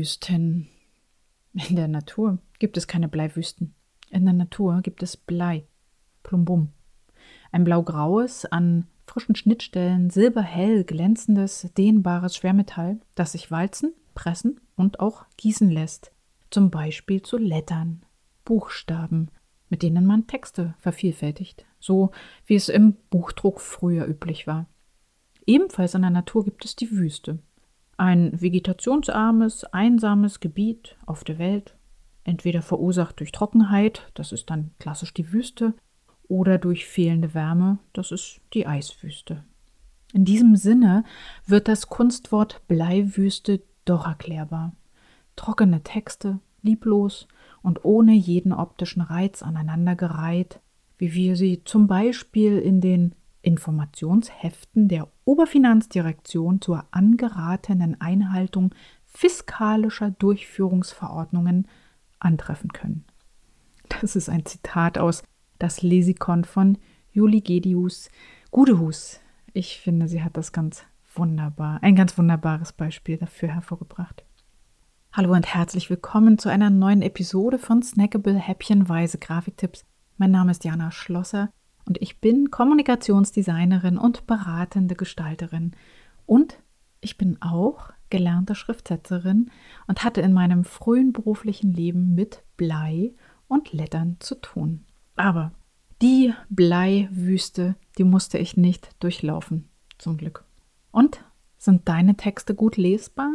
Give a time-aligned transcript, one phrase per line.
[0.00, 0.66] Bleiwüsten.
[1.52, 3.74] In der Natur gibt es keine Bleiwüsten.
[4.08, 5.66] In der Natur gibt es Blei.
[6.22, 6.70] Plumbum.
[7.52, 15.26] Ein blaugraues, an frischen Schnittstellen silberhell glänzendes, dehnbares Schwermetall, das sich walzen, pressen und auch
[15.36, 16.12] gießen lässt.
[16.48, 18.02] Zum Beispiel zu Lettern,
[18.46, 19.30] Buchstaben,
[19.68, 22.10] mit denen man Texte vervielfältigt, so
[22.46, 24.64] wie es im Buchdruck früher üblich war.
[25.44, 27.40] Ebenfalls in der Natur gibt es die Wüste.
[28.00, 31.76] Ein vegetationsarmes, einsames Gebiet auf der Welt,
[32.24, 35.74] entweder verursacht durch Trockenheit, das ist dann klassisch die Wüste,
[36.26, 39.44] oder durch fehlende Wärme, das ist die Eiswüste.
[40.14, 41.04] In diesem Sinne
[41.44, 44.74] wird das Kunstwort Bleiwüste doch erklärbar.
[45.36, 47.28] Trockene Texte, lieblos
[47.60, 50.60] und ohne jeden optischen Reiz aneinandergereiht,
[50.96, 58.74] wie wir sie zum Beispiel in den Informationsheften der Oberfinanzdirektion zur angeratenen Einhaltung
[59.06, 61.66] fiskalischer Durchführungsverordnungen
[62.18, 63.04] antreffen können.
[63.88, 65.22] Das ist ein Zitat aus
[65.58, 66.78] Das Lesikon von
[67.12, 68.10] Juli Gedius
[68.50, 69.20] Gudehus.
[69.52, 74.24] Ich finde, sie hat das ganz wunderbar, ein ganz wunderbares Beispiel dafür hervorgebracht.
[75.12, 79.84] Hallo und herzlich willkommen zu einer neuen Episode von Snackable Häppchenweise Grafiktipps.
[80.18, 81.50] Mein Name ist Jana Schlosser
[81.84, 85.72] und ich bin Kommunikationsdesignerin und beratende Gestalterin.
[86.26, 86.58] Und
[87.00, 89.50] ich bin auch gelernte Schriftsetzerin
[89.86, 93.14] und hatte in meinem frühen beruflichen Leben mit Blei
[93.48, 94.84] und Lettern zu tun.
[95.16, 95.52] Aber
[96.02, 100.44] die Bleiwüste, die musste ich nicht durchlaufen, zum Glück.
[100.90, 101.24] Und
[101.58, 103.30] sind deine Texte gut lesbar?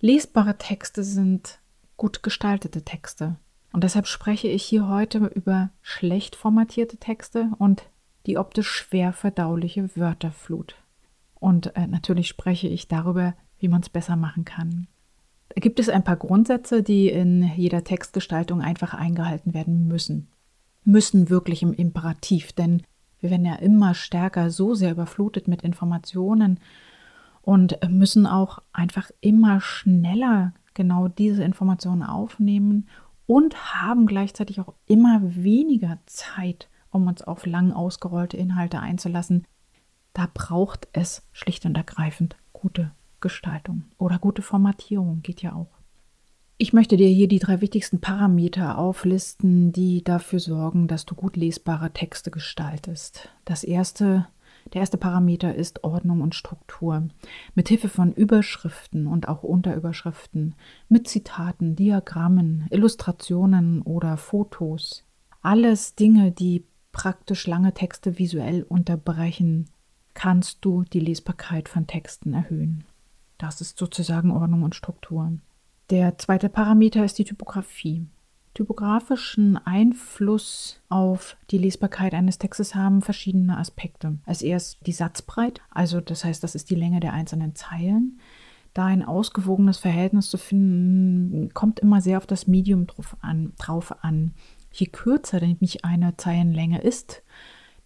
[0.00, 1.60] Lesbare Texte sind
[1.96, 3.36] gut gestaltete Texte.
[3.72, 7.84] Und deshalb spreche ich hier heute über schlecht formatierte Texte und
[8.26, 10.76] die optisch schwer verdauliche Wörterflut.
[11.34, 14.86] Und äh, natürlich spreche ich darüber, wie man es besser machen kann.
[15.48, 20.28] Da gibt es ein paar Grundsätze, die in jeder Textgestaltung einfach eingehalten werden müssen.
[20.84, 22.82] Müssen wirklich im Imperativ, denn
[23.20, 26.60] wir werden ja immer stärker so sehr überflutet mit Informationen
[27.40, 32.88] und müssen auch einfach immer schneller genau diese Informationen aufnehmen
[33.32, 39.46] und haben gleichzeitig auch immer weniger Zeit, um uns auf lang ausgerollte Inhalte einzulassen.
[40.12, 42.90] Da braucht es schlicht und ergreifend gute
[43.22, 45.78] Gestaltung oder gute Formatierung, geht ja auch.
[46.58, 51.34] Ich möchte dir hier die drei wichtigsten Parameter auflisten, die dafür sorgen, dass du gut
[51.34, 53.30] lesbare Texte gestaltest.
[53.46, 54.26] Das erste
[54.72, 57.08] der erste Parameter ist Ordnung und Struktur.
[57.54, 60.54] Mit Hilfe von Überschriften und auch Unterüberschriften,
[60.88, 65.04] mit Zitaten, Diagrammen, Illustrationen oder Fotos.
[65.42, 69.68] Alles Dinge, die praktisch lange Texte visuell unterbrechen,
[70.14, 72.84] kannst du die Lesbarkeit von Texten erhöhen.
[73.38, 75.32] Das ist sozusagen Ordnung und Struktur.
[75.90, 78.06] Der zweite Parameter ist die Typografie
[78.54, 84.18] typografischen Einfluss auf die Lesbarkeit eines Textes haben verschiedene Aspekte.
[84.26, 88.20] Als erst die Satzbreite, also das heißt, das ist die Länge der einzelnen Zeilen.
[88.74, 93.52] Da ein ausgewogenes Verhältnis zu finden, kommt immer sehr auf das Medium drauf an.
[93.58, 94.32] Drauf an.
[94.72, 97.22] Je kürzer nämlich eine Zeilenlänge ist,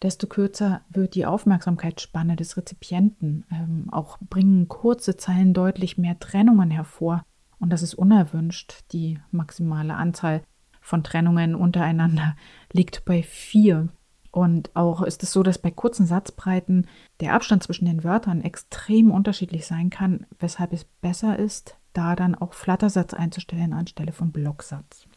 [0.02, 3.44] desto kürzer wird die Aufmerksamkeitsspanne des Rezipienten.
[3.50, 7.24] Ähm, auch bringen kurze Zeilen deutlich mehr Trennungen hervor.
[7.58, 8.84] Und das ist unerwünscht.
[8.92, 10.42] Die maximale Anzahl
[10.86, 12.36] von Trennungen untereinander
[12.72, 13.88] liegt bei vier.
[14.30, 16.86] Und auch ist es so, dass bei kurzen Satzbreiten
[17.18, 22.36] der Abstand zwischen den Wörtern extrem unterschiedlich sein kann, weshalb es besser ist, da dann
[22.36, 25.08] auch Flattersatz einzustellen anstelle von Blocksatz.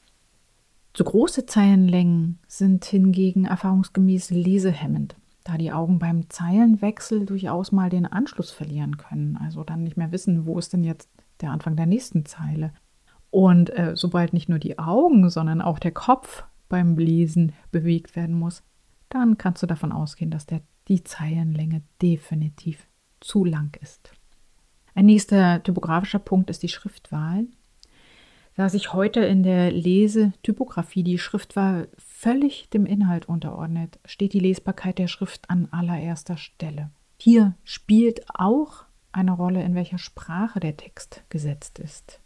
[0.93, 8.07] Zu große Zeilenlängen sind hingegen erfahrungsgemäß lesehemmend, da die Augen beim Zeilenwechsel durchaus mal den
[8.07, 11.09] Anschluss verlieren können, also dann nicht mehr wissen, wo ist denn jetzt
[11.41, 12.73] der Anfang der nächsten Zeile.
[13.31, 18.35] Und äh, sobald nicht nur die Augen, sondern auch der Kopf beim Lesen bewegt werden
[18.35, 18.63] muss,
[19.09, 22.87] dann kannst du davon ausgehen, dass der, die Zeilenlänge definitiv
[23.19, 24.11] zu lang ist.
[24.95, 27.45] Ein nächster typografischer Punkt ist die Schriftwahl.
[28.55, 34.97] Da sich heute in der Lesetypografie die Schriftwahl völlig dem Inhalt unterordnet, steht die Lesbarkeit
[34.97, 36.89] der Schrift an allererster Stelle.
[37.17, 42.19] Hier spielt auch eine Rolle, in welcher Sprache der Text gesetzt ist.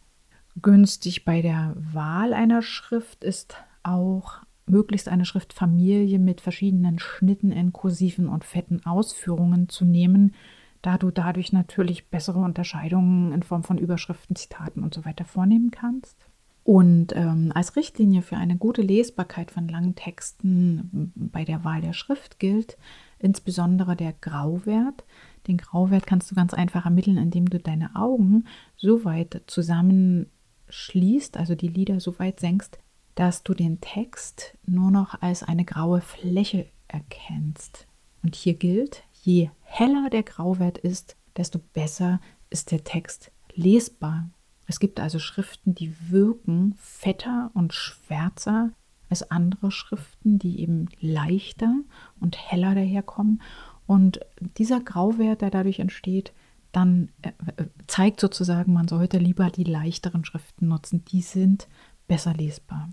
[0.62, 7.74] Günstig bei der Wahl einer Schrift ist auch möglichst eine Schriftfamilie mit verschiedenen Schnitten in
[7.74, 10.34] kursiven und fetten Ausführungen zu nehmen,
[10.82, 15.72] da du dadurch natürlich bessere Unterscheidungen in Form von Überschriften, Zitaten und so weiter vornehmen
[15.72, 16.18] kannst.
[16.64, 21.94] Und ähm, als Richtlinie für eine gute Lesbarkeit von langen Texten bei der Wahl der
[21.94, 22.78] Schrift gilt
[23.20, 25.04] insbesondere der Grauwert.
[25.48, 28.46] Den Grauwert kannst du ganz einfach ermitteln, indem du deine Augen
[28.78, 30.28] so weit zusammen
[30.74, 32.80] schließt, also die Lider so weit senkst,
[33.16, 37.88] dass du den Text nur noch als eine graue Fläche erkennst.
[38.24, 44.30] Und hier gilt, je heller der Grauwert ist, desto besser ist der Text lesbar.
[44.66, 48.72] Es gibt also Schriften, die wirken fetter und schwärzer
[49.10, 51.76] als andere Schriften, die eben leichter
[52.20, 53.42] und heller daherkommen.
[53.86, 54.22] Und
[54.58, 56.34] dieser Grauwert, der dadurch entsteht,
[56.74, 61.06] dann äh, äh, zeigt sozusagen, man sollte lieber die leichteren Schriften nutzen.
[61.06, 61.68] Die sind
[62.08, 62.90] besser lesbar.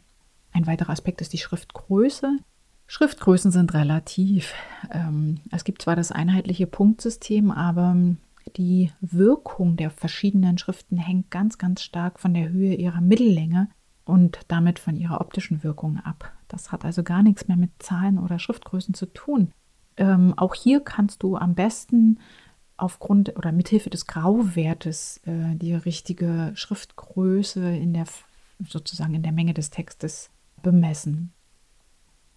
[0.53, 2.38] Ein weiterer Aspekt ist die Schriftgröße.
[2.87, 4.53] Schriftgrößen sind relativ.
[4.93, 7.97] Ähm, es gibt zwar das einheitliche Punktsystem, aber
[8.56, 13.69] die Wirkung der verschiedenen Schriften hängt ganz, ganz stark von der Höhe ihrer Mittellänge
[14.05, 16.32] und damit von ihrer optischen Wirkung ab.
[16.49, 19.53] Das hat also gar nichts mehr mit Zahlen oder Schriftgrößen zu tun.
[19.97, 22.19] Ähm, auch hier kannst du am besten
[22.81, 28.06] aufgrund oder mithilfe des Grauwertes äh, die richtige Schriftgröße in der
[28.69, 30.31] sozusagen in der Menge des Textes
[30.62, 31.32] bemessen.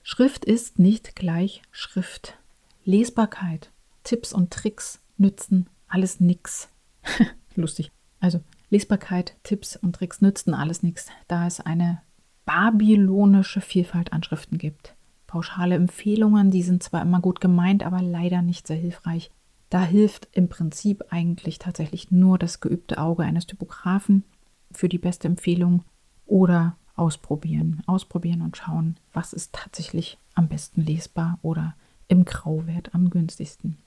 [0.04, 2.38] Schrift ist nicht gleich Schrift.
[2.86, 3.72] Lesbarkeit,
[4.04, 6.69] Tipps und Tricks nützen alles nix.
[7.56, 7.92] Lustig.
[8.19, 12.01] Also Lesbarkeit, Tipps und Tricks nützen alles nichts, da es eine
[12.45, 14.95] babylonische Vielfalt an Schriften gibt.
[15.28, 19.31] Pauschale Empfehlungen, die sind zwar immer gut gemeint, aber leider nicht sehr hilfreich.
[19.73, 24.23] Da hilft im Prinzip eigentlich tatsächlich nur das geübte Auge eines Typografen
[24.71, 25.83] für die beste Empfehlung
[26.27, 27.81] oder ausprobieren.
[27.87, 31.73] Ausprobieren und schauen, was ist tatsächlich am besten lesbar oder
[32.07, 33.79] im Grauwert am günstigsten.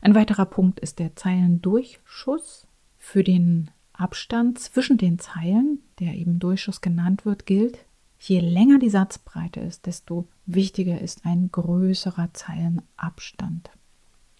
[0.00, 2.68] Ein weiterer Punkt ist der Zeilendurchschuss.
[2.96, 7.84] Für den Abstand zwischen den Zeilen, der eben Durchschuss genannt wird, gilt,
[8.20, 13.70] je länger die Satzbreite ist, desto wichtiger ist ein größerer Zeilenabstand.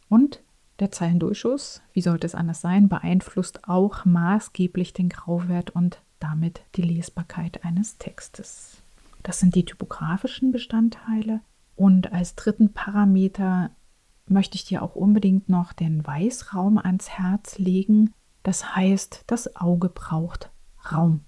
[0.09, 0.45] Und
[0.79, 6.83] der Zeilendurchschuss, wie sollte es anders sein, beeinflusst auch maßgeblich den Grauwert und damit die
[6.83, 8.83] Lesbarkeit eines Textes.
[9.23, 11.41] Das sind die typografischen Bestandteile.
[11.75, 13.71] Und als dritten Parameter
[14.29, 18.13] möchte ich dir auch unbedingt noch den Weißraum ans Herz legen.
[18.43, 20.51] Das heißt, das Auge braucht
[20.93, 21.21] Raum.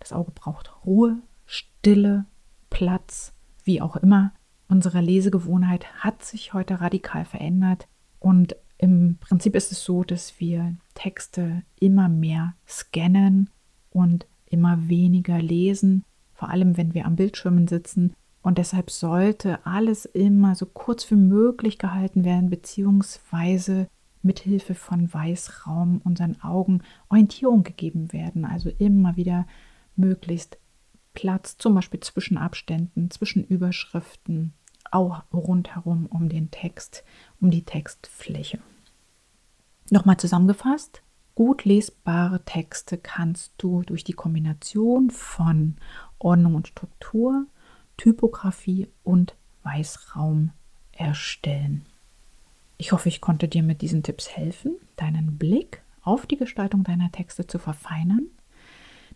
[0.00, 2.24] Das Auge braucht Ruhe, Stille,
[2.70, 3.32] Platz,
[3.64, 4.32] wie auch immer.
[4.68, 7.88] Unsere Lesegewohnheit hat sich heute radikal verändert
[8.18, 13.50] und im Prinzip ist es so, dass wir Texte immer mehr scannen
[13.90, 16.04] und immer weniger lesen,
[16.34, 18.14] vor allem wenn wir am Bildschirmen sitzen.
[18.42, 23.88] Und deshalb sollte alles immer so kurz wie möglich gehalten werden, beziehungsweise
[24.22, 28.44] mit Hilfe von Weißraum unseren Augen Orientierung gegeben werden.
[28.44, 29.46] Also immer wieder
[29.96, 30.58] möglichst
[31.14, 34.52] Platz, zum Beispiel zwischen Abständen, zwischen Überschriften,
[34.94, 37.04] auch rundherum um den Text,
[37.40, 38.60] um die Textfläche.
[39.90, 41.02] Nochmal zusammengefasst,
[41.34, 45.76] Gut lesbare Texte kannst du durch die Kombination von
[46.20, 47.46] Ordnung und Struktur,
[47.96, 50.52] Typografie und Weißraum
[50.92, 51.86] erstellen.
[52.76, 57.10] Ich hoffe, ich konnte dir mit diesen Tipps helfen, deinen Blick auf die Gestaltung deiner
[57.10, 58.28] Texte zu verfeinern.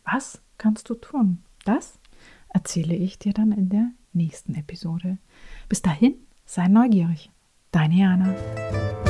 [0.05, 1.43] Was kannst du tun?
[1.65, 1.99] Das
[2.49, 5.19] erzähle ich dir dann in der nächsten Episode.
[5.69, 6.15] Bis dahin,
[6.45, 7.31] sei neugierig.
[7.73, 9.06] Deine Jana.